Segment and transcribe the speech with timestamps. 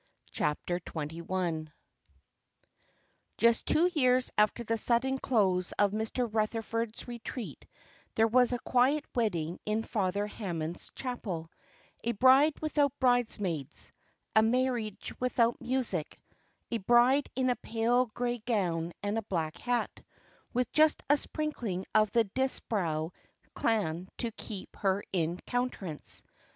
[0.31, 1.67] CHAPTER XXI
[3.37, 6.27] Just two years after the sudden close of Mr.
[6.33, 7.67] Rutherford's retreat
[8.15, 11.45] there was a quiet wedding in Father Hammond's chapel
[12.03, 13.91] a bride without bridesmaids,
[14.35, 16.19] a marriage without music,
[16.71, 20.03] a bride in a pale grey gown and a black hat,
[20.51, 23.13] with just a sprinkling of the Disbrowe
[23.53, 26.23] clan to keep her in countenance.